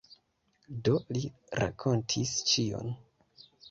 Do 0.87 0.95
li 1.19 1.23
rakontis 1.61 2.37
ĉion. 2.53 2.95